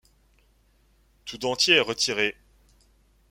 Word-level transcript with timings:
Tout 1.25 1.37
dentier 1.37 1.75
est 1.75 1.79
retiré. 1.79 2.35